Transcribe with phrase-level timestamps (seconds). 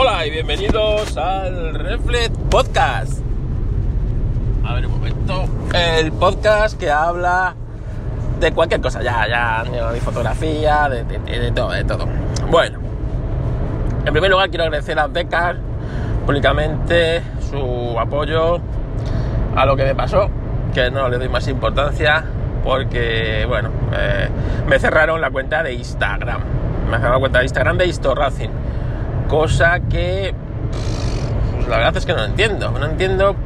[0.00, 3.20] Hola y bienvenidos al Reflex Podcast.
[4.64, 5.44] A ver un momento.
[5.74, 7.56] El podcast que habla
[8.38, 12.06] de cualquier cosa, ya, ya, de fotografía, de, todo, de todo.
[12.48, 12.78] Bueno,
[14.04, 15.56] en primer lugar quiero agradecer a Becar
[16.24, 17.20] públicamente
[17.50, 18.60] su apoyo
[19.56, 20.30] a lo que me pasó,
[20.74, 22.24] que no le doy más importancia
[22.62, 24.28] porque, bueno, eh,
[24.64, 26.40] me cerraron la cuenta de Instagram.
[26.88, 28.77] Me cerraron la cuenta de Instagram de Historracing.
[29.28, 30.32] Cosa que,
[31.68, 32.70] la verdad es que no entiendo.
[32.70, 33.36] No entiendo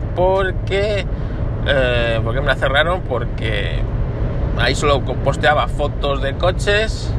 [1.67, 3.81] eh, por qué me la cerraron, porque
[4.59, 7.13] ahí solo posteaba fotos de coches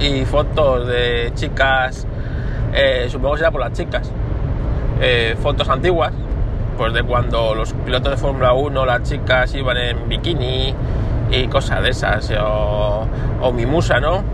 [0.00, 2.06] y fotos de chicas,
[2.72, 4.10] eh, supongo que será por las chicas,
[5.00, 6.12] eh, fotos antiguas,
[6.76, 10.74] pues de cuando los pilotos de Fórmula 1, las chicas iban en bikini
[11.30, 13.06] y cosas de esas, o,
[13.42, 14.24] o mi musa, ¿no?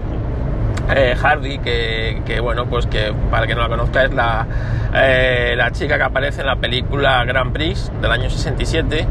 [0.94, 4.46] Eh, Hardy, que, que, bueno, pues que para que no la conozca es la,
[4.94, 9.06] eh, la chica que aparece en la película Grand Prix del año 67,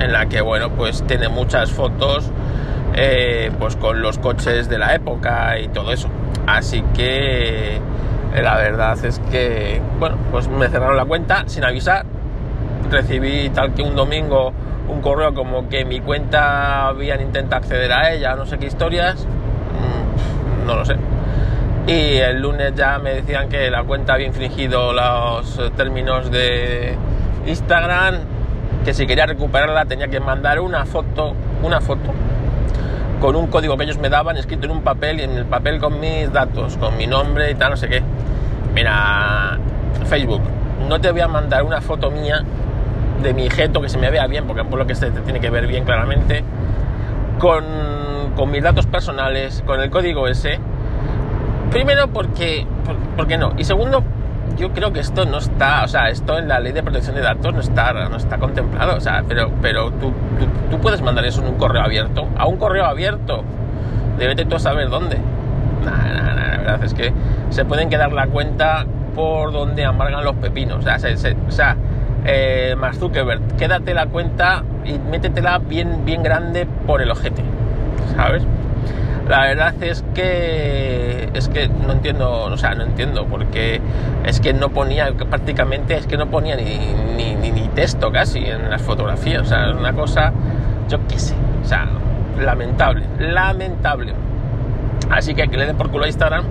[0.00, 2.30] en la que, bueno, pues tiene muchas fotos
[2.94, 6.08] eh, pues con los coches de la época y todo eso.
[6.46, 7.80] Así que
[8.40, 12.06] la verdad es que, bueno, pues me cerraron la cuenta sin avisar.
[12.88, 14.52] Recibí tal que un domingo
[14.88, 19.26] un correo como que mi cuenta habían intentado acceder a ella, no sé qué historias,
[19.76, 20.96] Mm, no lo sé.
[21.86, 26.96] Y el lunes ya me decían que la cuenta había infringido los eh, términos de
[27.46, 28.16] Instagram,
[28.84, 32.12] que si quería recuperarla tenía que mandar una foto, una foto
[33.20, 35.78] con un código que ellos me daban escrito en un papel y en el papel
[35.78, 38.02] con mis datos, con mi nombre y tal, no sé qué.
[38.74, 39.58] Mira,
[40.06, 40.42] Facebook,
[40.88, 42.42] no te voy a mandar una foto mía
[43.22, 45.40] de mi jeto que se me vea bien, porque por lo que se te tiene
[45.40, 46.42] que ver bien claramente,
[47.38, 47.64] con,
[48.34, 50.58] con mis datos personales, con el código ese.
[51.70, 53.52] Primero porque, por- porque no.
[53.58, 54.02] Y segundo,
[54.56, 57.22] yo creo que esto no está, o sea, esto en la ley de protección de
[57.22, 58.96] datos no está, no está contemplado.
[58.96, 62.26] O sea, pero, pero tú, tú, tú puedes mandar eso en un correo abierto.
[62.38, 63.42] A un correo abierto.
[64.18, 65.18] Debete tú a saber dónde.
[65.84, 67.12] Nah, nah, nah, la verdad es que
[67.50, 70.78] se pueden quedar la cuenta por donde amargan los pepinos.
[70.78, 71.76] O sea, se- se- o sea
[72.24, 77.42] eh, Zuckerberg, quédate la cuenta y métetela bien, bien grande por el ojete.
[78.16, 78.42] ¿Sabes?
[79.28, 83.80] La verdad es que es que no entiendo, o sea, no entiendo, porque
[84.24, 86.78] es que no ponía prácticamente, es que no ponía ni,
[87.16, 90.32] ni, ni- ni texto casi en las fotografías, o sea, es una cosa,
[90.88, 91.86] yo qué sé, o sea,
[92.40, 94.12] lamentable, lamentable.
[95.10, 96.44] Así que que le den por culo a Instagram,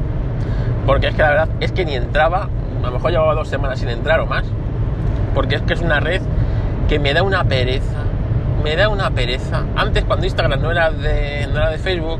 [0.86, 2.50] porque es que la verdad es que ni entraba,
[2.84, 4.44] a lo mejor llevaba dos semanas sin entrar o más,
[5.34, 6.22] porque es que es una red
[6.90, 8.04] que me da una pereza,
[8.64, 9.64] me da una pereza.
[9.76, 12.20] Antes cuando Instagram no era de, no era de Facebook,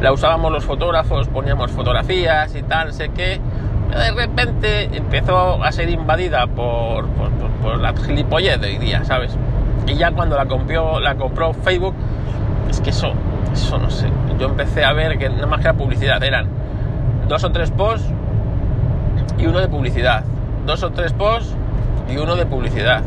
[0.00, 3.10] la usábamos los fotógrafos, poníamos fotografías y tal, sé.
[3.14, 8.78] Pero de repente empezó a ser invadida por, por, por- por la gilipollez de hoy
[8.78, 9.36] día, ¿sabes?
[9.86, 11.94] Y ya cuando la compró, la compró Facebook,
[12.70, 13.12] es que eso,
[13.52, 14.08] eso no sé.
[14.38, 16.48] Yo empecé a ver que nada más que la publicidad eran
[17.28, 18.08] dos o tres posts
[19.38, 20.24] y uno de publicidad.
[20.66, 21.54] Dos o tres posts
[22.10, 23.02] y uno de publicidad.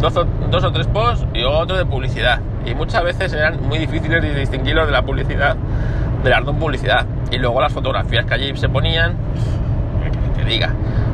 [0.00, 2.40] Dos o, dos o tres posts y otro de publicidad.
[2.66, 5.56] Y muchas veces eran muy difíciles de distinguirlos de la publicidad,
[6.24, 7.06] de la no publicidad.
[7.30, 9.14] Y luego las fotografías que allí se ponían,
[10.36, 10.70] que diga,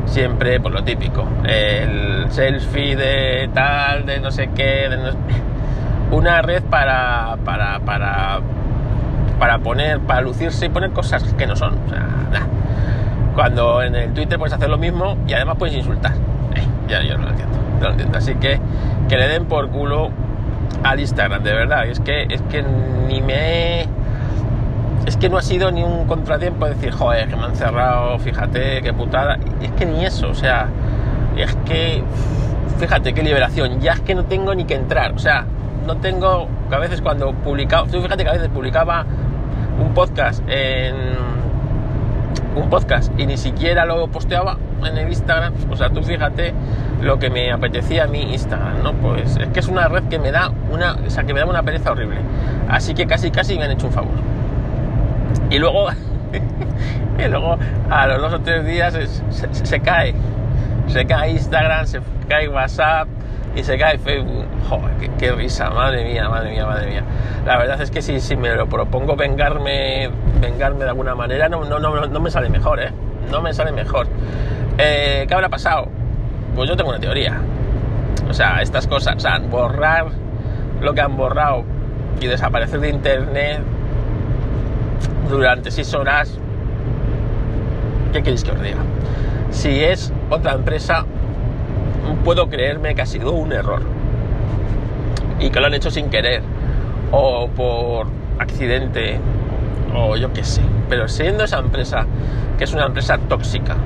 [0.06, 1.27] siempre por lo típico.
[1.44, 5.11] El selfie de tal, de no sé qué, de no
[6.11, 8.39] una red para, para, para,
[9.39, 11.75] para poner, para lucirse y poner cosas que no son.
[13.34, 16.12] Cuando en el Twitter puedes hacer lo mismo y además puedes insultar.
[16.55, 18.17] Eh, ya yo no lo entiendo, no lo entiendo.
[18.19, 18.59] Así que
[19.09, 20.11] que le den por culo
[20.83, 21.87] al Instagram, de verdad.
[21.87, 22.65] Es que, es que
[23.09, 23.88] ni me he-
[25.06, 28.19] Es que no ha sido ni un contratiempo de decir, joder, que me han cerrado,
[28.19, 29.39] fíjate, qué putada.
[29.62, 30.69] Es que ni eso, o sea,
[31.37, 32.03] es que,
[32.78, 35.47] fíjate qué liberación, ya es que no tengo ni que entrar, o sea,
[35.87, 39.06] no tengo, que a veces cuando publicaba, tú fíjate que a veces publicaba
[39.81, 40.97] un podcast en
[42.56, 46.55] un podcast y ni siquiera lo posteaba en el Instagram, o sea, tú fíjate
[47.03, 48.93] lo que me apetecía a mí Instagram, ¿no?
[48.94, 51.47] Pues es que es una red que me da una, o sea, que me da
[51.47, 52.19] una pereza horrible.
[52.69, 54.36] Así que casi casi me han hecho un favor.
[55.50, 55.88] Y luego,
[57.19, 57.56] y luego
[57.90, 60.14] a los dos o tres días se, se- se cae.
[60.88, 63.08] Se cae Instagram, se cae WhatsApp
[63.56, 64.44] y se cae Facebook.
[64.69, 67.02] Joder, qué, qué risa, madre mía, madre mía, madre mía.
[67.44, 71.64] La verdad es que si, si me lo propongo vengarme, vengarme de alguna manera, no,
[71.64, 72.90] no, no, no me sale mejor, ¿eh?
[73.31, 74.06] No me sale mejor.
[74.79, 75.88] Eh, ¿Qué habrá pasado?
[76.55, 77.40] Pues yo tengo una teoría.
[78.29, 80.06] O sea, estas cosas, o sea, borrar
[80.81, 81.64] lo que han borrado
[82.20, 83.61] y desaparecer de internet
[85.28, 86.38] durante seis horas,
[88.12, 88.78] ¿qué queréis que os diga?
[89.50, 91.05] Si es otra empresa,
[92.25, 93.82] puedo creerme que ha sido un error
[95.38, 96.43] y que lo han hecho sin querer
[97.11, 98.06] o por
[98.38, 99.19] accidente
[99.94, 100.62] o yo qué sé.
[100.88, 102.06] Pero siendo esa empresa,
[102.58, 103.76] que es una empresa tóxica,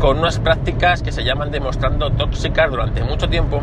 [0.00, 3.62] con unas prácticas que se llaman demostrando tóxicas durante mucho tiempo,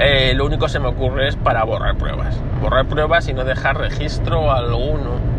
[0.00, 2.36] eh, lo único que se me ocurre es para borrar pruebas.
[2.60, 5.33] Borrar pruebas y no dejar registro alguno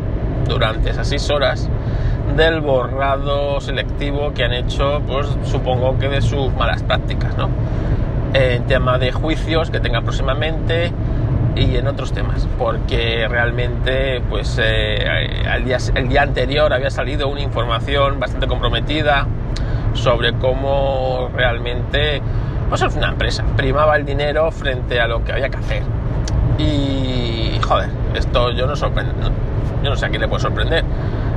[0.48, 1.70] durante esas seis horas
[2.36, 7.50] del borrado selectivo que han hecho, pues supongo que de sus malas prácticas, ¿no?
[8.34, 10.92] En tema de juicios que tenga próximamente
[11.56, 15.06] y en otros temas, porque realmente, pues eh,
[15.64, 19.26] día, el día anterior había salido una información bastante comprometida
[19.94, 22.22] sobre cómo realmente
[22.68, 25.84] pues es una empresa, primaba el dinero frente a lo que había que hacer.
[26.58, 29.14] Y joder, esto yo no sorprendo,
[29.86, 30.84] yo no sé a quién le puede sorprender.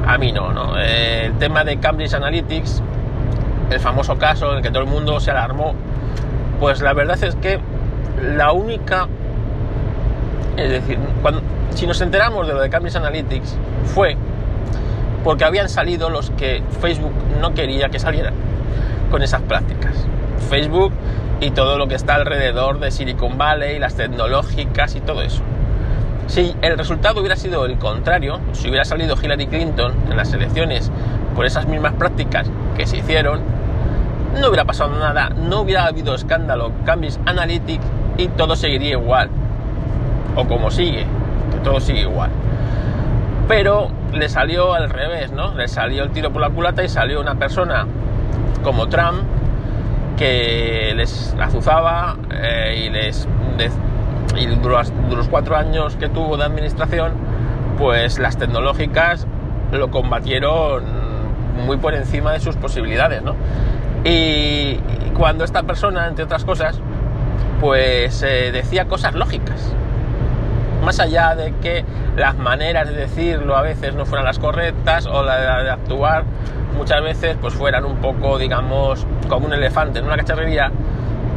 [0.06, 0.78] A mí no, ¿no?
[0.78, 2.82] el tema de Cambridge Analytics,
[3.70, 5.74] el famoso caso en el que todo el mundo se alarmó,
[6.58, 7.60] pues la verdad es que
[8.36, 9.06] la única,
[10.56, 11.42] es decir, cuando,
[11.74, 13.54] si nos enteramos de lo de Cambridge Analytics,
[13.84, 14.16] fue
[15.24, 18.32] porque habían salido los que Facebook no quería que salieran
[19.10, 20.06] con esas prácticas.
[20.48, 20.92] Facebook
[21.40, 25.42] y todo lo que está alrededor de Silicon Valley, las tecnológicas y todo eso.
[26.28, 30.92] Si el resultado hubiera sido el contrario, si hubiera salido Hillary Clinton en las elecciones
[31.34, 33.40] por esas mismas prácticas que se hicieron,
[34.38, 37.84] no hubiera pasado nada, no hubiera habido escándalo, Cambridge Analytics
[38.18, 39.30] y todo seguiría igual.
[40.36, 41.06] O como sigue,
[41.50, 42.30] que todo sigue igual.
[43.48, 45.54] Pero le salió al revés, ¿no?
[45.54, 47.86] Le salió el tiro por la culata y salió una persona
[48.62, 49.22] como Trump
[50.18, 53.26] que les azuzaba eh, y les
[54.38, 57.12] y durante los, cuatro años que tuvo de administración
[57.76, 59.26] pues las tecnológicas
[59.72, 60.84] lo combatieron
[61.66, 63.34] muy por encima de sus posibilidades ¿no?
[64.04, 64.78] y
[65.16, 66.80] cuando esta persona entre otras cosas
[67.60, 69.74] pues eh, decía cosas lógicas
[70.84, 71.84] más allá de que
[72.16, 76.24] las maneras de decirlo a veces no fueran las correctas o la de actuar
[76.78, 80.70] muchas veces pues fueran un poco, digamos, como un elefante en una cacharrería,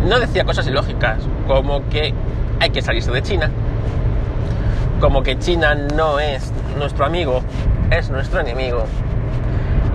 [0.08, 1.18] no decía cosas ilógicas,
[1.48, 2.14] como que
[2.62, 3.50] hay que salirse de China,
[5.00, 7.42] como que China no es nuestro amigo,
[7.90, 8.86] es nuestro enemigo,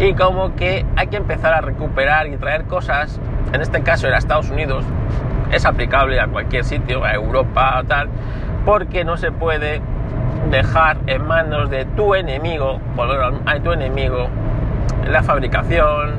[0.00, 3.20] y como que hay que empezar a recuperar y traer cosas,
[3.52, 4.84] en este caso era Estados Unidos,
[5.52, 8.08] es aplicable a cualquier sitio, a Europa o tal,
[8.64, 9.80] porque no se puede
[10.50, 12.80] dejar en manos de tu enemigo,
[13.46, 14.26] a tu enemigo,
[15.08, 16.14] la fabricación,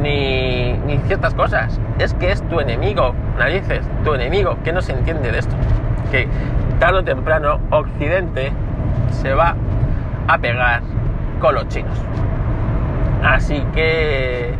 [0.00, 1.80] ni, ni, ciertas cosas.
[1.98, 5.54] Es que es tu enemigo, narices, tu enemigo, que no se entiende de esto.
[6.12, 6.28] Que
[6.78, 8.52] tarde o temprano Occidente
[9.10, 9.56] se va
[10.28, 10.82] a pegar
[11.40, 11.98] con los chinos.
[13.24, 14.54] Así que,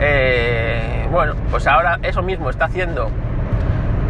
[0.00, 3.10] eh, bueno, pues ahora eso mismo está haciendo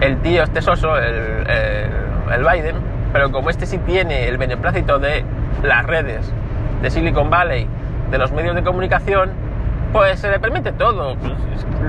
[0.00, 2.76] el tío este soso, el, Biden,
[3.12, 5.24] pero como este sí tiene el beneplácito de
[5.64, 6.32] las redes
[6.80, 7.66] de Silicon Valley
[8.12, 9.30] de los medios de comunicación,
[9.92, 11.16] pues se le permite todo.
[11.16, 11.32] Pues,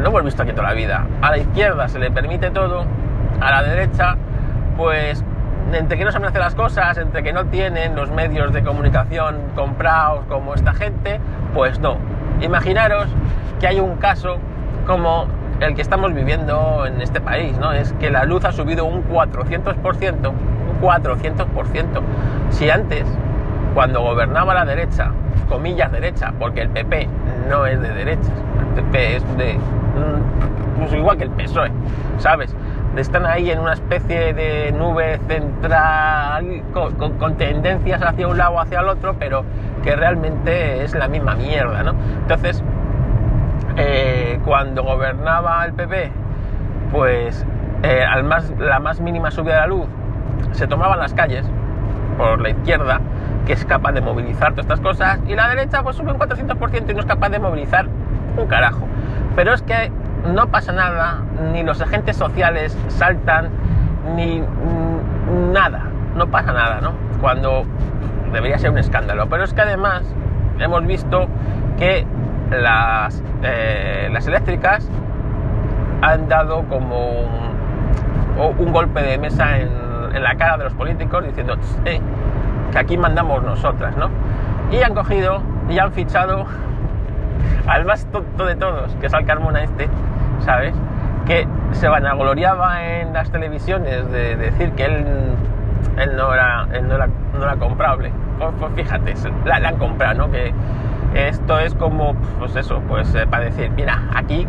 [0.01, 1.05] lo hemos visto aquí toda la vida.
[1.21, 2.85] A la izquierda se le permite todo,
[3.39, 4.17] a la derecha,
[4.77, 5.23] pues
[5.73, 9.37] entre que no saben hacer las cosas, entre que no tienen los medios de comunicación
[9.55, 11.19] comprados como esta gente,
[11.53, 11.97] pues no.
[12.41, 13.07] Imaginaros
[13.59, 14.37] que hay un caso
[14.85, 15.27] como
[15.59, 17.71] el que estamos viviendo en este país, ¿no?
[17.71, 22.01] Es que la luz ha subido un 400%, un 400%.
[22.49, 23.05] Si antes,
[23.73, 25.11] cuando gobernaba la derecha,
[25.49, 27.07] comillas derecha, porque el PP
[27.49, 29.53] no es de derechas, el PP es de...
[29.55, 31.71] Mm, pues igual que el PSOE,
[32.17, 32.53] ¿sabes?
[32.97, 38.79] Están ahí en una especie de nube central con, tendencias hacia un lado o hacia
[38.79, 39.43] el otro, pero
[39.83, 41.93] que realmente es la misma mierda, ¿no?
[42.21, 42.63] Entonces,
[43.75, 46.11] eh, cuando gobernaba el PP,
[46.91, 47.45] pues
[47.83, 49.87] eh, al más, la más mínima subida de la luz
[50.53, 51.45] se tomaban las calles
[52.17, 53.01] por la izquierda
[53.45, 56.89] que es capaz de movilizar todas estas cosas, y la derecha pues sube un 400%
[56.89, 57.85] y no es capaz de movilizar
[58.37, 58.87] un carajo.
[59.35, 59.91] Pero es que
[60.33, 61.21] no pasa nada,
[61.53, 63.49] ni los agentes sociales saltan,
[64.15, 64.43] ni
[65.51, 65.83] nada,
[66.15, 66.93] no pasa nada, ¿no?
[67.21, 67.65] Cuando
[68.31, 69.27] debería ser un escándalo.
[69.29, 70.03] Pero es que además
[70.59, 71.27] hemos visto
[71.77, 72.05] que
[72.51, 74.89] las, eh, las eléctricas
[76.01, 77.21] han dado como
[78.37, 79.69] un, golpe de mesa en,
[80.13, 81.55] en, la cara de los políticos diciendo,
[81.85, 81.99] eh,
[82.71, 84.09] que aquí mandamos nosotras, ¿no?
[84.71, 86.45] Y han cogido y han fichado
[87.67, 89.89] al más tonto de todos, que es al Carmona este,
[90.39, 90.73] ¿sabes?
[91.25, 95.05] Que se vanagloriaba en las televisiones de decir que él,
[95.97, 98.11] él, no, era, él no, era, no era comprable.
[98.39, 99.13] Pues, pues fíjate,
[99.45, 100.31] la, han comprado, ¿no?
[100.31, 100.53] Que
[101.13, 104.47] Esto es como, pues eso, pues eh, para decir, mira, aquí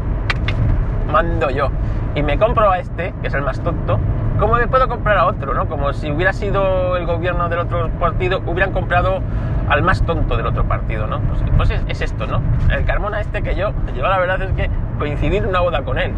[1.11, 1.69] mando yo.
[2.15, 3.99] Y me compro a este, que es el más tonto,
[4.39, 5.67] como me puedo comprar a otro, ¿no?
[5.67, 9.21] Como si hubiera sido el gobierno del otro partido, hubieran comprado
[9.69, 11.21] al más tonto del otro partido, ¿no?
[11.21, 12.43] Pues, pues es, esto, ¿no?
[12.71, 15.99] El Carmona este que yo, yo la verdad es que coincidí en una boda con
[15.99, 16.13] él.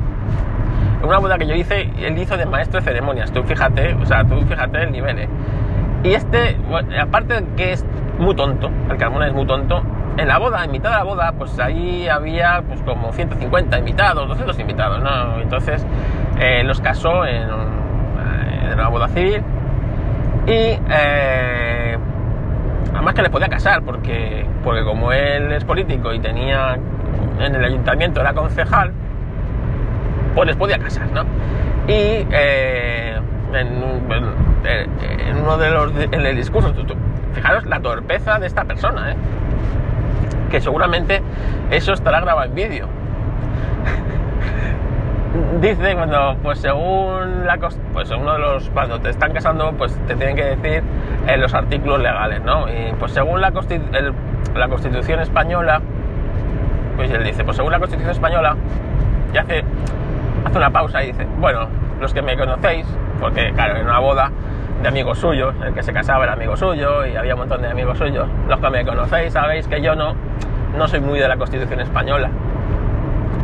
[1.02, 4.24] Una boda que yo hice, él hizo de maestro de ceremonias, tú fíjate, o sea,
[4.24, 5.28] tú fíjate el nivel, ¿eh?
[6.02, 6.56] Y este,
[7.00, 7.84] aparte de que es
[8.18, 9.82] muy tonto, el Carmona es muy tonto,
[10.18, 14.28] en la boda, en mitad de la boda, pues ahí había pues como 150 invitados,
[14.28, 15.40] 200 invitados, ¿no?
[15.40, 15.86] Entonces
[16.40, 19.42] eh, los casó en, en, una boda civil
[20.46, 21.98] y eh,
[22.92, 26.78] además que le podía casar porque, porque como él es político y tenía
[27.40, 28.92] en el ayuntamiento era concejal,
[30.34, 31.22] pues les podía casar, ¿no?
[31.86, 33.18] Y eh,
[33.54, 33.82] en,
[35.42, 36.74] uno de los en el discurso,
[37.32, 39.16] fijaros la torpeza de esta persona, ¿eh?
[40.50, 41.22] que seguramente
[41.70, 42.88] eso estará grabado en vídeo.
[45.60, 47.58] Dice cuando, pues según la
[47.92, 50.82] pues uno de los, cuando te están casando, pues te tienen que decir
[51.26, 52.68] en los artículos legales, ¿no?
[52.68, 55.80] Y pues según la Constitución española,
[56.98, 58.56] pues él dice, pues según la Constitución española,
[59.32, 59.62] y hace,
[60.44, 61.68] hace una pausa y dice, bueno,
[62.00, 62.86] los que me conocéis,
[63.20, 64.32] porque claro, en una boda
[64.82, 67.68] de amigos suyos, el que se casaba era amigo suyo y había un montón de
[67.68, 70.16] amigos suyos, los que me conocéis sabéis que yo no,
[70.76, 72.30] no soy muy de la Constitución española.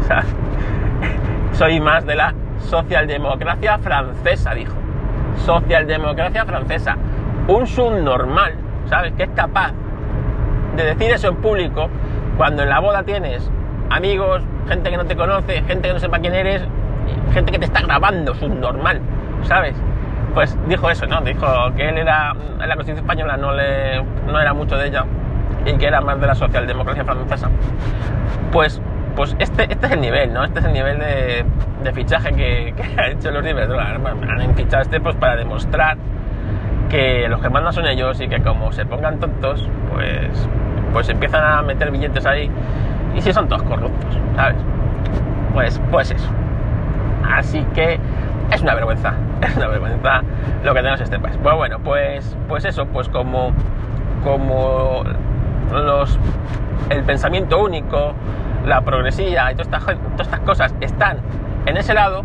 [1.53, 4.75] Soy más de la socialdemocracia francesa, dijo.
[5.47, 6.97] Socialdemocracia francesa.
[7.47, 8.55] Un subnormal,
[8.91, 9.13] ¿sabes?
[9.13, 9.71] Que es capaz
[10.77, 11.89] de decir eso en público
[12.37, 13.51] cuando en la boda tienes
[13.91, 16.63] amigos, gente que no te conoce, gente que no sepa quién eres,
[17.33, 19.01] gente que te está grabando, subnormal,
[19.43, 19.75] ¿sabes?
[20.35, 21.21] Pues dijo eso, ¿no?
[21.21, 25.05] Dijo que él era, la Constitución española no, le, no era mucho de ella
[25.65, 27.49] y que era más de la socialdemocracia francesa.
[28.53, 28.81] Pues,
[29.15, 30.45] pues este, este es el nivel, ¿no?
[30.45, 31.45] Este es el nivel de,
[31.85, 33.69] de fichaje que, que ha hecho los libres.
[33.71, 35.97] Han fichado este pues para demostrar
[36.91, 40.49] que los que mandan son ellos y que como se pongan tontos, pues,
[40.95, 42.49] pues empiezan a meter billetes ahí
[43.15, 44.57] y si son todos corruptos, ¿sabes?
[45.53, 46.31] Pues, pues eso.
[47.31, 47.99] Así que
[48.51, 50.23] es una vergüenza, es una vergüenza
[50.63, 51.37] lo que tenemos este país.
[51.43, 53.53] Pues bueno, pues, pues eso, pues como,
[54.23, 55.03] como
[55.73, 56.19] los,
[56.91, 58.15] el pensamiento único,
[58.65, 61.19] la progresía y todas estas, todas estas cosas están
[61.67, 62.23] en ese lado,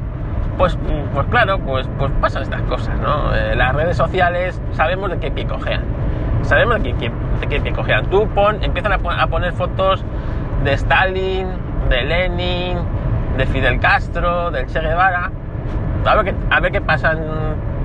[0.59, 0.77] pues,
[1.13, 3.33] pues claro, pues, pues pasan estas cosas, ¿no?
[3.33, 5.99] Eh, las redes sociales sabemos de qué pie cojean.
[6.50, 6.96] Sabemos de
[7.48, 8.08] qué pie cojean.
[8.08, 10.03] Tú pon, empiezan a, poner fotos
[10.63, 11.48] de Stalin,
[11.89, 12.79] de Lenin,
[13.38, 15.29] de Fidel Castro, del Che Guevara.
[16.08, 17.13] A ver qué, a ver qué pasa,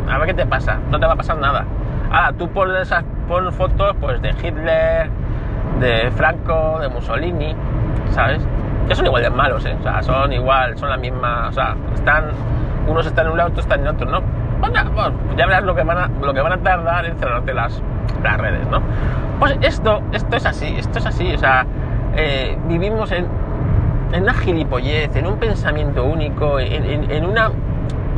[0.08, 0.78] a ver qué te pasa.
[0.90, 1.66] No te va a pasar nada.
[2.10, 5.10] Ahora, tú pones esas pon fotos pues de Hitler,
[5.80, 7.54] de Franco, de Mussolini,
[8.12, 8.40] ¿sabes?
[8.88, 9.76] Que son igual de malos, ¿eh?
[9.78, 12.30] O sea, son igual, son la misma, o sea, están,
[12.86, 14.22] unos están en un lado, otros están en otro, ¿no?
[14.58, 17.52] Bueno, ya verás lo que van a, lo que van a tardar en cerrarte
[18.22, 18.80] las, redes, ¿no?
[19.38, 21.66] Pues esto, esto es así, esto es así, o sea,
[22.16, 23.26] eh, vivimos en,
[24.12, 27.50] en, una gilipollez, en un pensamiento único, en, una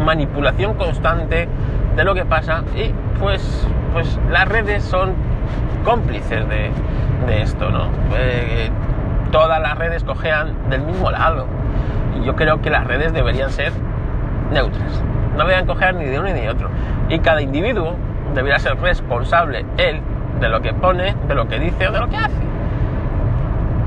[0.04, 1.48] manipulación constante
[1.96, 5.14] de lo que pasa y pues, pues las redes son
[5.84, 6.70] cómplices de,
[7.26, 7.88] de esto, ¿no?
[8.16, 8.70] Eh,
[9.30, 11.46] todas las redes cojean del mismo lado.
[12.18, 13.72] Y yo creo que las redes deberían ser
[14.52, 15.02] neutras.
[15.32, 16.70] No deberían coger ni de uno ni de otro.
[17.08, 17.96] Y cada individuo
[18.34, 20.00] debería ser responsable, él,
[20.40, 22.42] de lo que pone, de lo que dice o de lo que hace.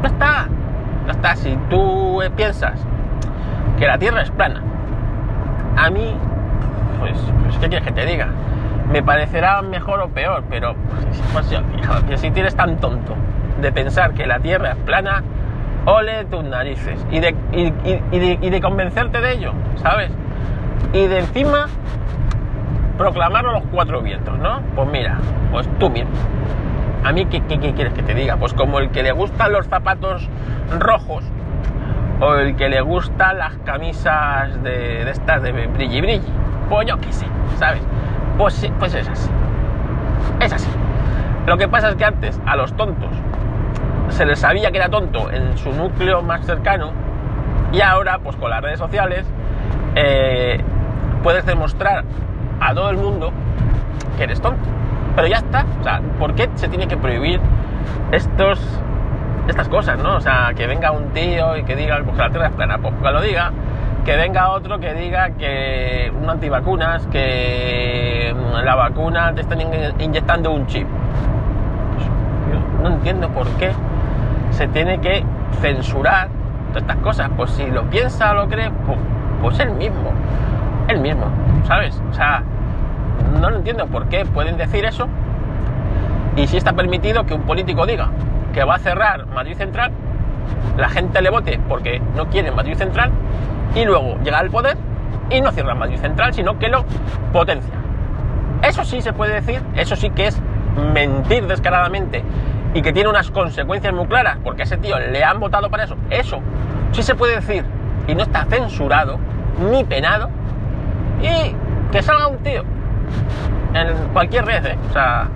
[0.01, 0.47] No está.
[1.05, 1.35] No está.
[1.35, 2.79] Si tú piensas
[3.77, 4.61] que la Tierra es plana,
[5.77, 6.15] a mí,
[6.99, 8.27] pues, pues ¿qué quieres que te diga?
[8.91, 10.75] me parecerá mejor o peor, pero
[11.31, 11.45] pues,
[12.19, 13.15] si tienes tan tonto
[13.61, 15.23] de pensar que la Tierra es plana,
[15.85, 20.11] ole tus narices y, de, convencerte de ello, ¿sabes?
[20.93, 21.67] Y de encima
[22.99, 24.59] proclamarlo a los cuatro vientos, ¿no?
[24.75, 25.17] Pues mira,
[25.53, 26.07] pues tú mira.
[27.05, 28.35] A mí, ¿qué, qué, quieres que te diga?
[28.35, 30.29] Pues como el que le gustan los zapatos
[30.77, 31.23] rojos
[32.19, 36.21] o el que le gustan las camisas de, de estas de brilli brilli.
[36.69, 37.25] Pues yo qué sé,
[37.57, 37.81] ¿sabes?
[38.37, 39.29] Pues, pues es así.
[40.41, 40.69] Es así.
[41.47, 43.11] Lo que pasa es que antes a los tontos
[44.09, 46.91] se les sabía que era tonto en su núcleo más cercano
[47.71, 49.25] y ahora pues con las redes sociales
[49.95, 50.61] eh,
[51.23, 52.03] puedes demostrar
[52.59, 53.31] a todo el mundo
[54.17, 54.63] que eres tonto.
[55.15, 55.65] Pero ya está.
[55.79, 57.39] O sea, ¿por qué se tiene que prohibir
[58.11, 58.59] estos,
[59.47, 60.15] estas cosas, no?
[60.15, 62.93] O sea, que venga un tío y que diga, pues la Tierra es plana, pues
[62.95, 63.51] que lo diga,
[64.05, 69.59] que venga otro que diga que un antivacunas, que la vacuna te están
[69.99, 70.87] inyectando un chip.
[71.95, 73.71] Pues, no entiendo por qué
[74.51, 75.23] se tiene que
[75.61, 76.29] censurar
[76.69, 77.29] todas estas cosas.
[77.35, 78.97] Pues si lo piensa o lo cree, pues,
[79.41, 80.11] pues él mismo,
[80.89, 81.25] él mismo,
[81.67, 82.01] ¿sabes?
[82.09, 82.43] O sea,
[83.39, 85.07] no lo entiendo por qué pueden decir eso
[86.35, 88.09] y si está permitido que un político diga
[88.53, 89.91] que va a cerrar Madrid Central,
[90.77, 93.11] la gente le vote porque no quiere Madrid Central
[93.75, 94.77] y luego llega al poder
[95.29, 96.85] y no cierra Madrid Central, sino que lo
[97.31, 97.73] potencia.
[98.63, 100.41] Eso sí se puede decir, eso sí que es
[100.93, 102.23] mentir descaradamente
[102.73, 105.83] y que tiene unas consecuencias muy claras, porque a ese tío le han votado para
[105.83, 105.95] eso.
[106.09, 106.39] Eso
[106.91, 107.63] sí se puede decir
[108.07, 109.19] y no está censurado
[109.71, 110.29] ni penado.
[111.21, 111.55] Y
[111.91, 112.63] que salga un tío
[113.73, 115.27] en cualquier red, o sea,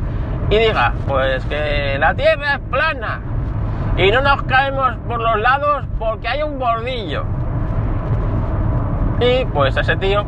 [0.49, 3.21] y diga, pues que la Tierra es plana
[3.97, 7.23] y no nos caemos por los lados porque hay un bordillo.
[9.19, 10.25] Y pues ese tío,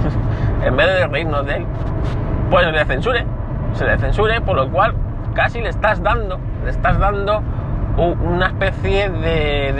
[0.64, 1.66] en vez de reírnos de él,
[2.50, 3.24] pues le censure,
[3.74, 4.94] se le censure, por lo cual
[5.34, 7.42] casi le estás dando, le estás dando
[7.96, 9.72] una especie de,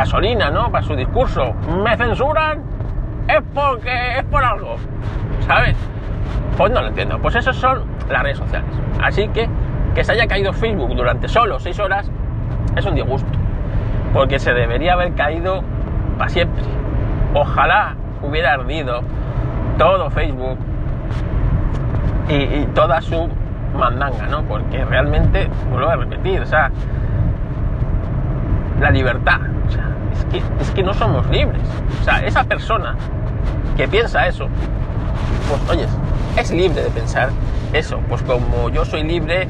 [0.00, 0.72] gasolina, ¿no?
[0.72, 1.52] Para su discurso.
[1.82, 2.62] Me censuran,
[3.28, 4.76] es porque es por algo,
[5.46, 5.76] ¿sabes?
[6.56, 7.18] Pues no lo entiendo.
[7.18, 8.70] Pues esas son las redes sociales.
[9.02, 9.46] Así que
[9.94, 12.10] que se haya caído Facebook durante solo 6 horas
[12.76, 13.30] es un disgusto.
[14.14, 15.62] Porque se debería haber caído
[16.16, 16.62] para siempre.
[17.34, 19.02] Ojalá hubiera ardido
[19.76, 20.58] todo Facebook
[22.28, 23.28] y, toda su
[23.76, 24.44] mandanga, ¿no?
[24.44, 26.70] Porque realmente, vuelvo a repetir, o sea,
[28.80, 29.40] la libertad,
[30.60, 31.62] es que no somos libres.
[32.00, 32.96] O sea, esa persona
[33.76, 34.48] que piensa eso,
[35.48, 35.90] pues oyes,
[36.36, 37.30] es libre de pensar
[37.72, 39.46] eso, pues como yo soy libre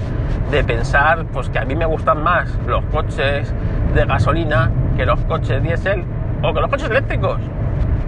[0.51, 3.53] de pensar pues que a mí me gustan más los coches
[3.95, 6.05] de gasolina que los coches diésel
[6.43, 7.39] o que los coches eléctricos,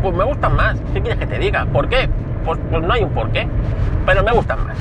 [0.03, 0.81] pues me gustan más.
[0.93, 1.67] ¿Qué quieres que te diga?
[1.67, 2.09] ¿Por qué?
[2.45, 3.47] Pues, pues no hay un por qué,
[4.05, 4.77] pero me gustan más.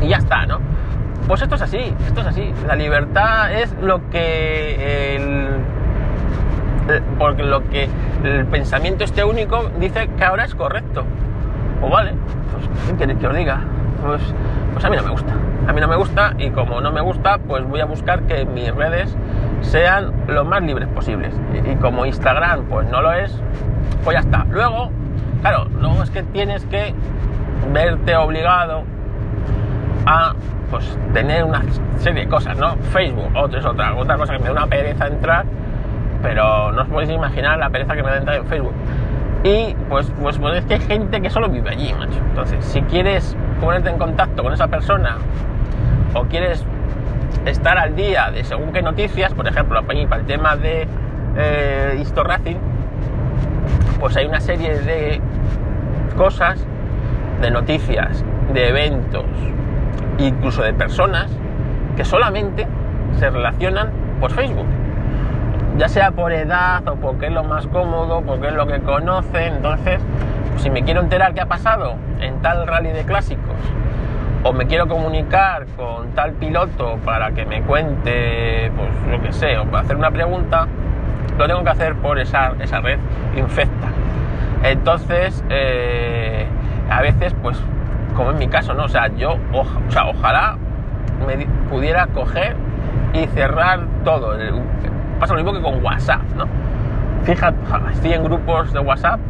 [0.00, 0.58] Y ya está, ¿no?
[1.26, 2.52] Pues esto es así, esto es así.
[2.66, 5.41] La libertad es lo que el,
[7.18, 7.88] porque lo que
[8.24, 11.04] el pensamiento este único dice que ahora es correcto.
[11.82, 12.12] O vale,
[12.52, 13.60] pues ¿qué que os diga?
[14.04, 14.22] Pues,
[14.72, 15.32] pues a mí no me gusta.
[15.68, 18.44] A mí no me gusta y como no me gusta, pues voy a buscar que
[18.44, 19.16] mis redes
[19.60, 21.34] sean lo más libres posibles.
[21.54, 23.40] Y, como Instagram pues no lo es,
[24.04, 24.44] pues ya está.
[24.50, 24.90] Luego,
[25.40, 26.94] claro, luego es que tienes que
[27.72, 28.82] verte obligado
[30.06, 30.34] a
[30.70, 31.62] pues tener una
[31.98, 32.76] serie de cosas, ¿no?
[32.92, 35.44] Facebook, otra es otra, otra cosa que me da una pereza entrar,
[36.22, 38.74] pero no os podéis imaginar la pereza que me da entrar en Facebook.
[39.44, 42.18] Y pues, pues, pues es que hay gente que solo vive allí, macho.
[42.30, 45.18] Entonces, si quieres ponerte en contacto con esa persona
[46.14, 46.64] o quieres
[47.46, 50.86] estar al día de según qué noticias, por ejemplo, para el tema de
[51.36, 52.04] eh,
[53.98, 55.20] pues hay una serie de
[56.16, 56.64] cosas,
[57.40, 59.24] de noticias, de eventos,
[60.18, 61.30] incluso de personas,
[61.96, 62.66] que solamente
[63.18, 64.66] se relacionan por Facebook.
[65.78, 69.54] Ya sea por edad o porque es lo más cómodo, porque es lo que conocen.
[69.54, 70.00] Entonces,
[70.58, 73.56] si me quiero enterar qué ha pasado en tal rally de clásicos
[74.44, 79.56] o me quiero comunicar con tal piloto para que me cuente, pues lo que sé,
[79.58, 80.66] o para hacer una pregunta,
[81.38, 82.98] lo tengo que hacer por esa, esa red
[83.36, 83.88] infecta.
[84.64, 86.46] Entonces, eh,
[86.90, 87.58] a veces, pues,
[88.14, 88.84] como en mi caso, ¿no?
[88.84, 90.56] O sea, yo, o sea, ojalá
[91.26, 92.56] me pudiera coger
[93.12, 94.36] y cerrar todo.
[95.22, 96.48] Pasa lo mismo que con WhatsApp, ¿no?
[97.22, 97.56] Fíjate,
[97.92, 99.20] estoy en grupos de WhatsApp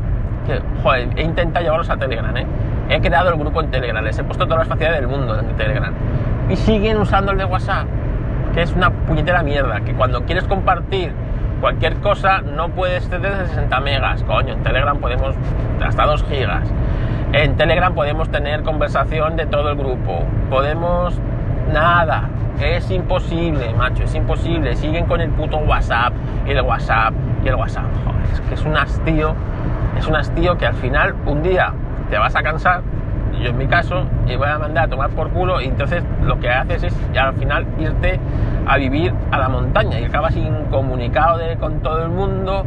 [0.46, 2.46] que, joder, he intentado llevarlos a Telegram, ¿eh?
[2.88, 5.54] He creado el grupo en Telegram, les he puesto todas las facilidades del mundo en
[5.54, 5.92] Telegram.
[6.48, 7.84] Y siguen usando el de WhatsApp,
[8.54, 11.12] que es una puñetera mierda, que cuando quieres compartir
[11.60, 15.34] cualquier cosa no puedes tener de 60 megas, coño, en Telegram podemos
[15.84, 16.72] hasta 2 gigas.
[17.34, 20.24] En Telegram podemos tener conversación de todo el grupo.
[20.48, 21.20] Podemos
[21.72, 22.28] nada.
[22.60, 24.76] Es imposible, macho, es imposible.
[24.76, 26.12] Siguen con el puto WhatsApp
[26.46, 27.12] y el WhatsApp
[27.44, 27.84] y el WhatsApp.
[28.04, 29.34] Joder, es que es un hastío.
[29.98, 31.72] Es un hastío que al final un día
[32.10, 32.82] te vas a cansar,
[33.40, 36.38] yo en mi caso, y voy a mandar a tomar por culo y entonces lo
[36.40, 38.20] que haces es al final irte
[38.66, 42.64] a vivir a la montaña y acabas incomunicado de, con todo el mundo,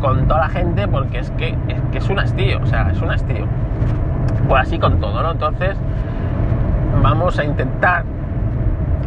[0.00, 3.00] con toda la gente, porque es que, es que es un hastío, o sea, es
[3.00, 3.46] un hastío.
[4.48, 5.32] Pues así con todo, ¿no?
[5.32, 5.76] Entonces
[7.02, 8.04] vamos a intentar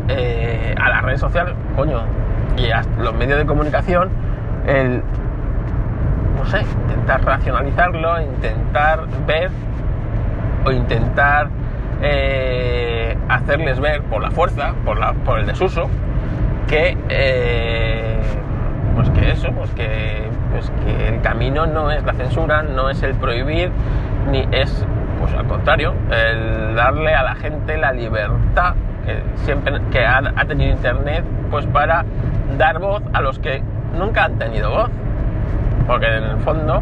[0.07, 2.01] eh, a las redes sociales, coño,
[2.57, 4.09] y a los medios de comunicación,
[4.67, 5.01] el,
[6.37, 9.49] no sé, intentar racionalizarlo, intentar ver
[10.65, 11.49] o intentar
[12.01, 15.89] eh, hacerles ver por la fuerza, por, la, por el desuso,
[16.67, 18.19] que, eh,
[18.95, 23.01] pues que eso, pues que, pues que el camino no es la censura, no es
[23.03, 23.71] el prohibir,
[24.29, 24.85] ni es,
[25.19, 30.45] pues al contrario, el darle a la gente la libertad que siempre que ha, ha
[30.45, 32.05] tenido internet, pues para
[32.57, 33.61] dar voz a los que
[33.97, 34.89] nunca han tenido voz.
[35.87, 36.81] Porque en el fondo,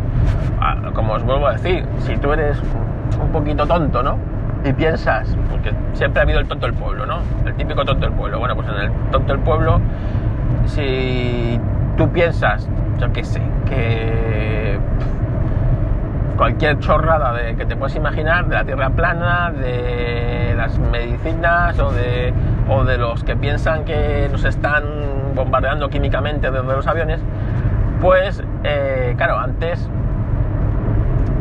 [0.93, 2.61] como os vuelvo a decir, si tú eres
[3.19, 4.17] un poquito tonto, ¿no?
[4.63, 7.19] Y piensas, porque siempre ha habido el tonto del pueblo, ¿no?
[7.45, 8.39] El típico tonto del pueblo.
[8.39, 9.79] Bueno, pues en el tonto del pueblo,
[10.65, 11.59] si
[11.97, 14.77] tú piensas, yo qué sé, que
[16.39, 21.91] cualquier chorrada de, que te puedas imaginar, de la tierra plana, de las medicinas o
[21.91, 24.85] de, los que piensan que nos están
[25.35, 27.19] bombardeando químicamente desde los aviones,
[27.99, 29.89] pues eh, claro, antes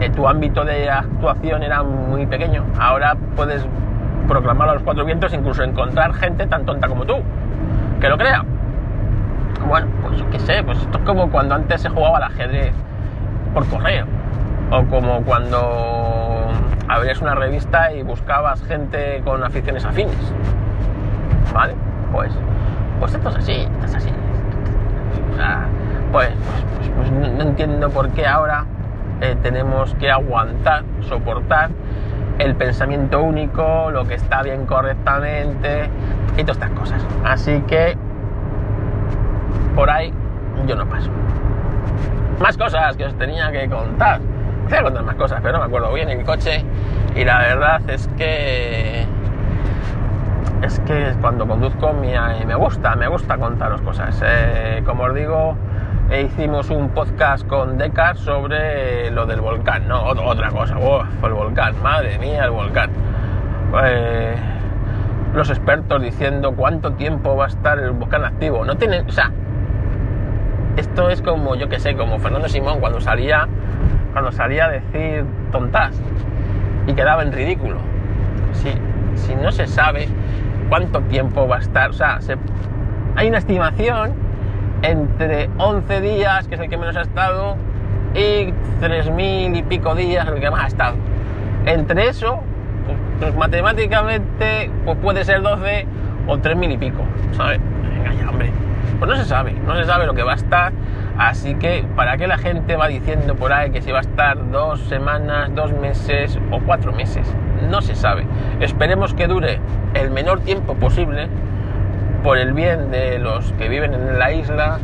[0.00, 2.64] eh, tu ámbito de actuación era muy pequeño.
[2.76, 3.64] Ahora puedes
[4.26, 7.18] proclamarlo a los cuatro vientos, incluso encontrar gente tan tonta como tú,
[8.00, 8.44] que lo crea.
[9.64, 12.74] Bueno, pues qué sé, pues esto es como cuando antes se jugaba al ajedrez
[13.54, 14.06] por correo,
[14.70, 16.48] o como cuando
[16.88, 20.32] abrías una revista y buscabas gente con aficiones afines.
[21.52, 21.74] ¿Vale?
[22.12, 22.32] Pues,
[23.00, 24.10] pues esto es así, esto es así.
[25.32, 25.66] O sea,
[26.12, 26.30] pues,
[26.76, 28.64] pues, pues, no, no entiendo por qué ahora
[29.20, 31.70] eh, tenemos que aguantar, soportar
[32.38, 35.90] el pensamiento único, lo que está bien correctamente
[36.36, 37.06] y todas estas cosas.
[37.24, 37.96] Así que
[39.74, 40.12] por ahí
[40.66, 41.10] yo no paso.
[42.40, 44.20] Más cosas que os tenía que contar.
[44.68, 46.62] Contar más cosas, pero no me acuerdo bien en el coche.
[47.16, 49.06] Y la verdad es que
[50.62, 54.22] es que cuando conduzco me, me gusta, me gusta contaros cosas.
[54.24, 55.56] Eh, como os digo,
[56.10, 60.02] e hicimos un podcast con Decar sobre lo del volcán, ¿no?
[60.02, 60.76] Otra cosa,
[61.22, 62.90] el volcán, madre mía, el volcán.
[63.84, 64.36] Eh,
[65.34, 68.64] los expertos diciendo cuánto tiempo va a estar el volcán activo.
[68.64, 69.32] No tienen, o sea,
[70.76, 73.48] esto es como, yo que sé, como Fernando Simón cuando salía,
[74.12, 76.00] cuando salía a decir tontas
[76.86, 77.76] y quedaba en ridículo.
[78.52, 78.72] Si,
[79.14, 80.08] si no se sabe
[80.68, 82.36] cuánto tiempo va a estar, o sea, se,
[83.16, 84.12] hay una estimación
[84.82, 87.56] entre 11 días, que es el que menos ha estado,
[88.14, 90.96] y 3.000 y pico días, el que más ha estado.
[91.66, 92.40] Entre eso,
[92.86, 95.86] pues, pues matemáticamente pues puede ser 12
[96.26, 97.60] o 3.000 y pico, ¿sabes?
[97.82, 98.50] Venga ya, hombre.
[98.98, 100.72] Pues no se sabe, no se sabe lo que va a estar,
[101.18, 104.50] así que ¿para qué la gente va diciendo por ahí que si va a estar
[104.50, 107.32] dos semanas, dos meses o cuatro meses?
[107.68, 108.24] No se sabe.
[108.60, 109.60] Esperemos que dure
[109.94, 111.28] el menor tiempo posible
[112.22, 114.78] por el bien de los que viven en la isla,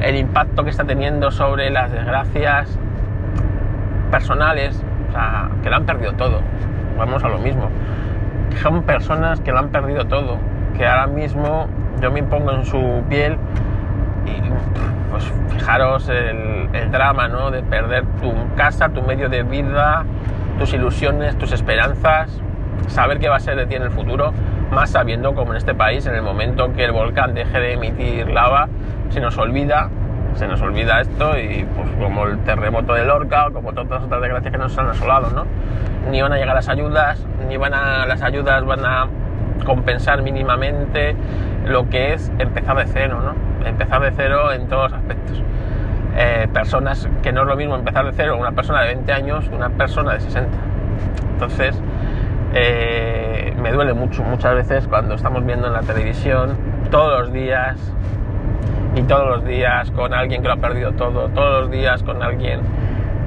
[0.00, 2.78] el impacto que está teniendo sobre las desgracias
[4.10, 6.40] personales, o sea, que lo han perdido todo.
[6.98, 7.68] Vamos a lo mismo.
[8.62, 10.38] Son personas que lo han perdido todo,
[10.76, 11.66] que ahora mismo
[12.00, 13.36] yo me impongo en su piel
[14.26, 17.50] y pues fijaros el, el drama, ¿no?
[17.50, 20.04] De perder tu casa, tu medio de vida,
[20.58, 22.30] tus ilusiones, tus esperanzas,
[22.88, 24.32] saber qué va a ser de ti en el futuro
[24.74, 28.28] más sabiendo como en este país, en el momento que el volcán deje de emitir
[28.28, 28.68] lava,
[29.10, 29.88] se nos olvida,
[30.34, 34.02] se nos olvida esto y pues como el terremoto de Lorca o como todas las
[34.02, 35.46] otras desgracias que nos han asolado, ¿no?
[36.10, 39.06] Ni van a llegar las ayudas, ni van a, las ayudas van a
[39.64, 41.14] compensar mínimamente
[41.66, 43.53] lo que es empezar de cero, ¿no?
[43.64, 45.42] Empezar de cero en todos los aspectos.
[46.16, 49.48] Eh, personas que no es lo mismo empezar de cero una persona de 20 años
[49.48, 50.56] que una persona de 60.
[51.32, 51.80] Entonces,
[52.54, 56.56] eh, me duele mucho muchas veces cuando estamos viendo en la televisión
[56.90, 57.76] todos los días
[58.94, 62.22] y todos los días con alguien que lo ha perdido todo, todos los días con
[62.22, 62.60] alguien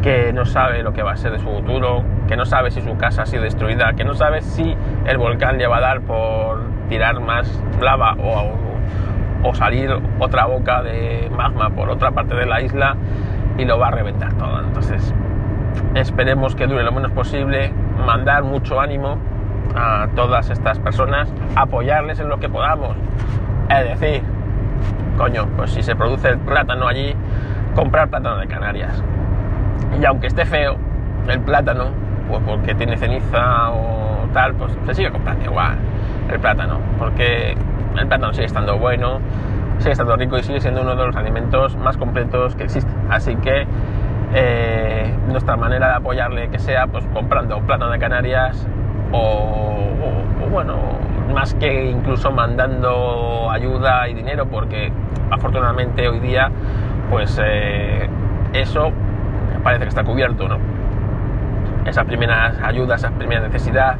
[0.02, 2.82] que no sabe lo que va a ser de su futuro, que no sabe si
[2.82, 6.02] su casa ha sido destruida, que no sabe si el volcán le va a dar
[6.02, 8.54] por tirar más lava o,
[9.44, 12.96] o salir otra boca de magma por otra parte de la isla
[13.58, 14.60] y lo va a reventar todo.
[14.60, 15.14] Entonces,
[15.96, 17.72] esperemos que dure lo menos posible,
[18.06, 19.18] mandar mucho ánimo
[19.76, 22.96] a todas estas personas, apoyarles en lo que podamos.
[23.70, 24.24] Es decir,
[25.18, 27.14] coño, pues si se produce el plátano allí,
[27.76, 29.04] comprar plátano de Canarias.
[30.00, 30.78] Y aunque esté feo
[31.28, 31.86] el plátano,
[32.30, 35.78] pues porque tiene ceniza o tal, pues se sigue comprando igual
[36.32, 37.56] el plátano, porque
[38.00, 39.20] el plátano sigue estando bueno,
[39.80, 42.94] sigue estando rico y sigue siendo uno de los alimentos más completos que existen.
[43.10, 43.66] Así que
[44.34, 48.68] eh, nuestra manera de apoyarle que sea pues comprando plátano de Canarias
[49.12, 49.88] o,
[50.52, 50.76] bueno,
[51.34, 54.92] más que incluso mandando ayuda y dinero porque
[55.32, 56.52] afortunadamente hoy día
[57.10, 58.10] pues eh,
[58.54, 58.92] eso
[59.64, 60.58] parece que está cubierto, ¿no?
[61.86, 63.96] Esas primeras ayudas, esa primera necesidad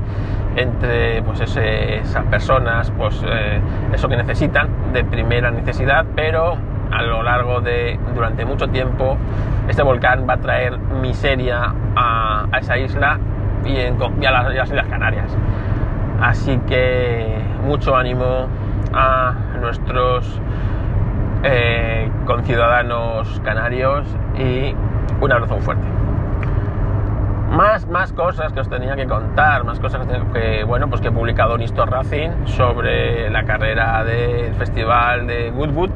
[0.58, 3.62] entre pues esas personas, pues eh,
[3.94, 6.58] eso que necesitan de primera necesidad, pero
[6.92, 9.18] a lo largo de durante mucho tiempo
[9.68, 13.20] este volcán va a traer miseria a, esa isla
[13.66, 15.38] y, en, a, las, Islas Canarias.
[16.22, 18.48] Así que mucho ánimo
[18.94, 20.42] a nuestros
[21.44, 24.08] eh, conciudadanos canarios
[24.40, 24.74] y
[25.22, 25.97] un abrazo fuerte.
[27.50, 31.12] Más, más cosas que os tenía que contar, más cosas que, bueno, pues que he
[31.12, 35.90] publicado en Histor Racing sobre la carrera del festival de Goodwood,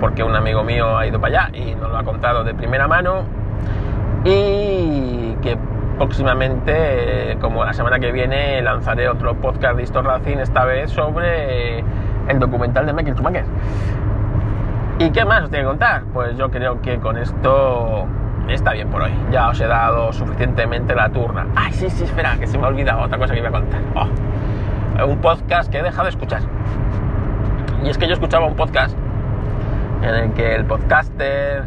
[0.00, 2.86] porque un amigo mío ha ido para allá y nos lo ha contado de primera
[2.86, 3.24] mano,
[4.24, 5.58] y que
[5.96, 11.78] próximamente, como la semana que viene, lanzaré otro podcast de Histor Racing, esta vez sobre
[12.28, 13.44] el documental de Michael Schumacher.
[14.98, 16.04] ¿Y qué más os tengo que contar?
[16.12, 18.06] Pues yo creo que con esto
[18.48, 19.12] está bien por hoy.
[19.30, 21.46] Ya os he dado suficientemente la turna.
[21.56, 23.80] Ay, sí, sí, espera, que se me ha olvidado otra cosa que iba a contar.
[23.94, 26.42] Oh, un podcast que he dejado de escuchar.
[27.82, 28.96] Y es que yo escuchaba un podcast
[30.02, 31.64] en el que el podcaster,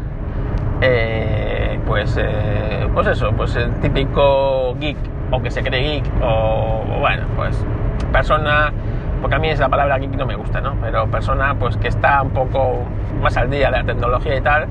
[0.80, 4.96] eh, pues, eh, pues eso, pues el típico geek,
[5.30, 7.64] o que se cree geek, o, o bueno, pues
[8.12, 8.72] persona
[9.20, 10.74] porque a mí esa palabra geek no me gusta, ¿no?
[10.80, 12.84] Pero persona pues que está un poco
[13.20, 14.66] más al día de la tecnología y tal,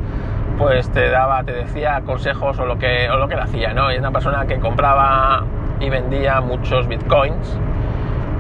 [0.58, 3.89] pues te daba, te decía consejos o lo que, o lo que hacía, ¿no?
[3.89, 5.43] Es una persona que compraba
[5.80, 7.60] y vendía muchos bitcoins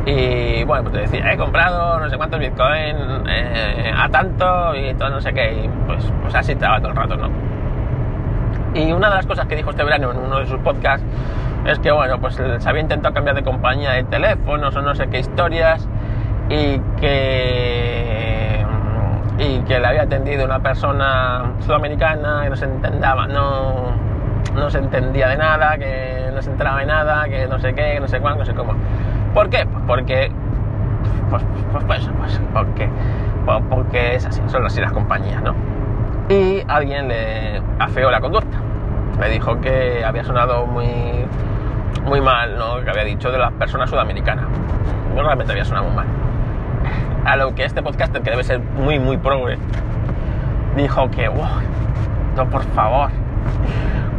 [0.05, 4.93] y bueno, pues te decía, he comprado no sé cuántos bitcoins eh, a tanto y
[4.93, 7.29] todo no sé qué, y pues, pues así estaba todo el rato, ¿no?
[8.73, 11.05] Y una de las cosas que dijo este verano en uno de sus podcasts
[11.65, 15.07] es que, bueno, pues se había intentado cambiar de compañía de teléfonos o no sé
[15.07, 15.87] qué historias
[16.49, 17.96] y que
[19.39, 23.91] y que le había atendido una persona sudamericana que no se entendía, no,
[24.55, 27.93] no se entendía de nada, que no se enteraba de nada, que no sé qué,
[27.93, 28.73] que no sé cuándo, no sé cómo.
[29.33, 29.65] ¿Por qué?
[29.65, 30.31] Pues porque
[31.29, 32.89] pues, pues, pues, pues porque,
[33.45, 35.53] pues porque es así, son así las compañías, ¿no?
[36.29, 38.57] Y alguien le afeó la conducta.
[39.19, 40.87] Me dijo que había sonado muy,
[42.05, 42.83] muy mal, ¿no?
[42.83, 44.45] Que había dicho de las personas sudamericanas.
[45.15, 46.26] No realmente había sonado muy mal
[47.27, 49.57] a lo que este podcaster, que debe ser muy, muy progre,
[50.77, 51.45] dijo que, wow,
[52.37, 53.09] no, por favor,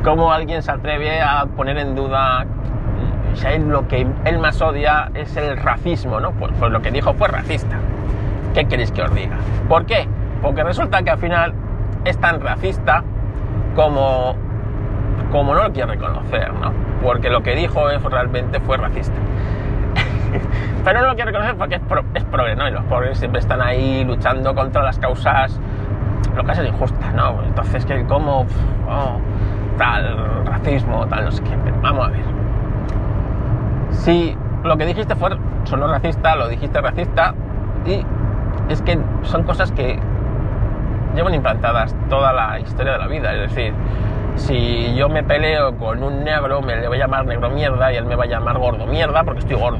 [0.04, 2.44] ¿cómo alguien se atreve a poner en duda
[3.32, 6.32] si lo que él más odia es el racismo, ¿no?
[6.32, 7.76] Pues, pues, lo que dijo fue racista.
[8.52, 9.36] ¿Qué queréis que os diga?
[9.68, 10.06] ¿Por qué?
[10.42, 11.54] Porque resulta que al final
[12.04, 13.04] es tan racista
[13.74, 14.34] como,
[15.30, 16.72] como no lo quiere reconocer, ¿no?
[17.02, 19.16] Porque lo que dijo es, realmente fue racista.
[20.84, 21.80] Pero no lo quiero reconocer porque es,
[22.24, 22.68] pro, es ¿no?
[22.68, 25.60] Y los pobres siempre están ahí luchando contra las causas,
[26.36, 27.42] lo que es injustas, ¿no?
[27.44, 28.46] Entonces, que como,
[28.88, 29.20] oh,
[29.76, 31.56] tal, racismo, tal, no sé qué.
[31.82, 32.24] vamos a ver.
[33.90, 35.30] Si lo que dijiste fue,
[35.64, 37.34] sonó racista, lo dijiste racista,
[37.86, 38.04] y
[38.68, 39.98] es que son cosas que
[41.14, 43.72] llevan implantadas toda la historia de la vida, es decir,
[44.38, 47.96] si yo me peleo con un negro, me le voy a llamar negro mierda y
[47.96, 49.78] él me va a llamar gordo mierda porque estoy gordo,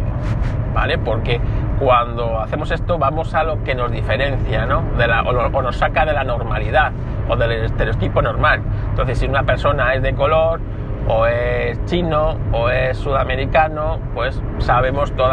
[0.75, 0.99] ¿vale?
[0.99, 1.41] Porque
[1.79, 4.83] cuando hacemos esto vamos a lo que nos diferencia, ¿no?
[4.97, 6.93] De la, o, nos saca de la normalidad
[7.29, 8.63] o del estereotipo normal.
[8.91, 10.61] Entonces, si una persona es de color,
[11.11, 15.33] o es chino, o es sudamericano, pues sabemos todos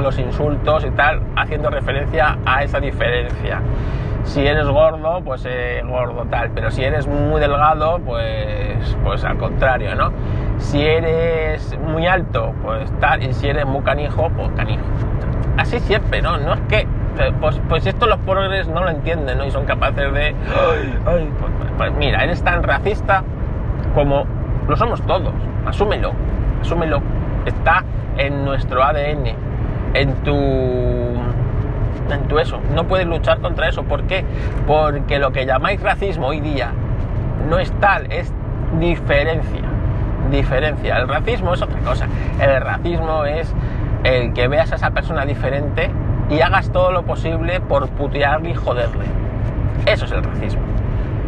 [0.00, 3.60] los insultos y tal, haciendo referencia a esa diferencia
[4.24, 9.38] si eres gordo, pues eh, gordo tal, pero si eres muy delgado, pues, pues al
[9.38, 10.12] contrario, ¿no?
[10.58, 14.82] Si eres muy alto, pues tal, y si eres muy canijo, pues canijo.
[15.56, 16.36] Así siempre, ¿no?
[16.38, 19.44] No es que, eh, pues, pues esto los progres no lo entienden, ¿no?
[19.46, 20.34] Y son capaces de,
[21.04, 21.24] pues,
[21.76, 23.22] pues mira, eres tan racista
[23.94, 24.26] como
[24.68, 25.34] lo somos todos,
[25.66, 26.12] asúmelo,
[26.60, 27.02] asúmelo,
[27.46, 27.82] está
[28.16, 29.34] en nuestro ADN,
[29.94, 30.36] en tu
[32.18, 32.60] tu eso.
[32.74, 33.84] No puedes luchar contra eso.
[33.84, 34.24] ¿Por qué?
[34.66, 36.72] Porque lo que llamáis racismo hoy día
[37.48, 38.32] no es tal, es
[38.78, 39.62] diferencia.
[40.30, 40.98] Diferencia.
[40.98, 42.06] El racismo es otra cosa.
[42.40, 43.52] El racismo es
[44.04, 45.90] el que veas a esa persona diferente
[46.28, 49.04] y hagas todo lo posible por putearle y joderle.
[49.86, 50.62] Eso es el racismo.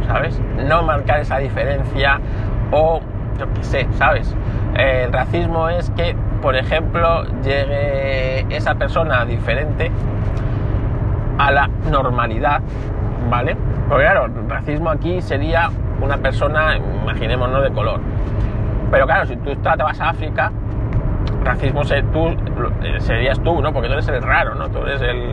[0.06, 0.40] ¿Sabes?
[0.68, 2.20] No marcar esa diferencia
[2.70, 3.00] o
[3.38, 4.34] yo qué sé, ¿sabes?
[4.74, 9.90] El racismo es que, por ejemplo, llegue esa persona diferente
[11.42, 12.60] a la normalidad,
[13.28, 13.56] ¿vale?
[13.88, 18.00] Porque claro, racismo aquí sería una persona, imaginémonos, de color.
[18.90, 20.52] Pero claro, si tú te vas a África,
[21.44, 23.72] racismo tú, eh, serías tú, ¿no?
[23.72, 24.68] Porque tú eres el raro, ¿no?
[24.68, 25.32] Tú eres el,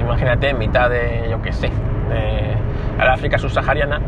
[0.00, 4.00] imagínate, en mitad de, yo qué sé, de la África subsahariana,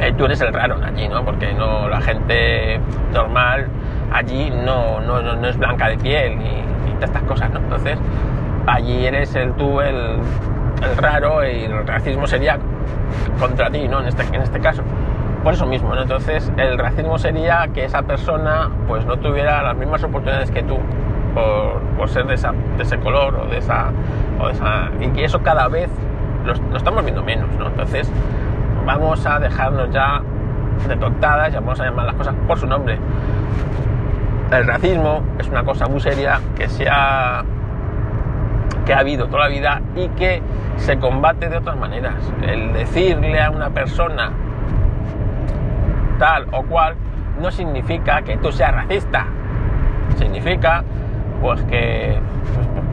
[0.00, 1.24] eh, tú eres el raro allí, ¿no?
[1.24, 2.78] Porque no, la gente
[3.12, 3.68] normal
[4.12, 7.60] allí no, no, no es blanca de piel y, y estas cosas, ¿no?
[7.60, 7.98] Entonces,
[8.66, 10.18] allí eres el tú el,
[10.98, 12.58] raro y el racismo sería
[13.38, 14.00] contra ti, ¿no?
[14.00, 14.82] En este, en este caso.
[15.42, 15.94] Por eso mismo.
[15.96, 20.78] Entonces el racismo sería que esa persona pues no tuviera las mismas oportunidades que tú
[21.34, 23.90] por, ser de, ese color o de, esa,
[25.00, 25.90] Y que eso cada vez
[26.44, 27.66] lo, estamos viendo menos, ¿no?
[27.66, 28.10] Entonces,
[28.86, 30.22] vamos a dejarnos ya
[30.88, 32.98] de tontadas y vamos a llamar las cosas por su nombre.
[34.50, 37.42] El racismo es una cosa muy seria que se ha
[38.84, 40.42] que ha habido toda la vida y que
[40.76, 42.14] se combate de otras maneras.
[42.42, 44.30] El decirle a una persona
[46.18, 46.94] tal o cual
[47.40, 49.26] no significa que tú seas racista.
[50.16, 50.84] Significa,
[51.40, 52.18] pues que,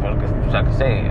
[0.01, 1.03] pues, pues o sea, que sé,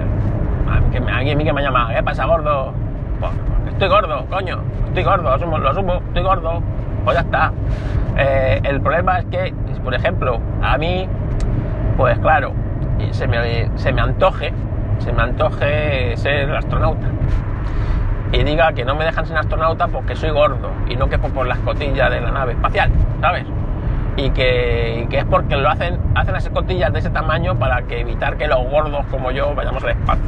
[1.12, 2.72] alguien a mí que me llama, ¿qué pasa, gordo?
[3.20, 3.32] Pues,
[3.68, 6.62] estoy gordo, coño, estoy gordo, lo asumo, lo asumo, estoy gordo,
[7.04, 7.52] pues ya está.
[8.16, 11.08] Eh, el problema es que, por ejemplo, a mí,
[11.96, 12.52] pues claro,
[13.12, 14.52] se me, se me antoje
[15.00, 17.08] se me antoje ser astronauta
[18.32, 21.46] y diga que no me dejan ser astronauta porque soy gordo y no quepo por
[21.46, 23.44] las cotillas de la nave espacial, ¿sabes?
[24.16, 28.36] Y que, es porque lo hacen, hacen las escotillas de ese tamaño para que evitar
[28.36, 30.24] que los gordos como yo vayamos al espacio.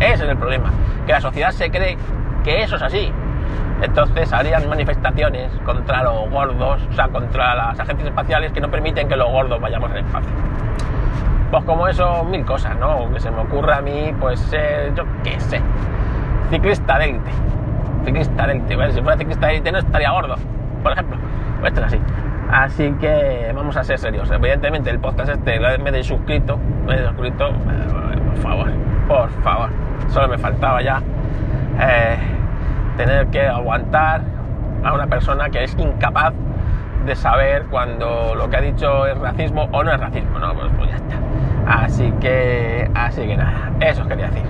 [0.00, 0.70] Ese es el problema,
[1.06, 1.96] que la sociedad se cree
[2.42, 3.10] que eso es así.
[3.82, 9.08] Entonces harían manifestaciones contra los gordos, o sea, contra las agencias espaciales que no permiten
[9.08, 10.30] que los gordos vayamos al espacio.
[11.54, 13.08] Pues como eso, mil cosas, ¿no?
[13.12, 15.60] Que se me ocurra a mí, pues ser, yo qué sé,
[16.50, 17.30] ciclista de élite.
[18.04, 18.92] Ciclista de élite.
[18.92, 20.34] si fuera ciclista de élite no estaría gordo,
[20.82, 21.16] por ejemplo.
[21.60, 22.00] Pues esto es así.
[22.50, 24.28] Así que vamos a ser serios.
[24.32, 28.72] Evidentemente el podcast este me de suscrito, me de suscrito, por favor,
[29.06, 29.70] por favor.
[30.08, 31.00] Solo me faltaba ya
[31.80, 32.16] eh,
[32.96, 34.22] tener que aguantar
[34.82, 36.34] a una persona que es incapaz
[37.06, 40.40] de saber cuando lo que ha dicho es racismo o no es racismo.
[40.40, 41.33] No, pues, pues ya está.
[41.66, 44.44] Así que, así que nada, eso os quería decir.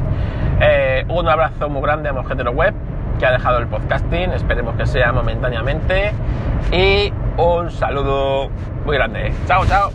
[0.61, 2.75] Eh, un abrazo muy grande a Mojetero Web,
[3.19, 6.13] que ha dejado el podcasting, esperemos que sea momentáneamente.
[6.73, 8.49] Y un saludo
[8.85, 9.33] muy grande.
[9.47, 9.91] Chao, chao.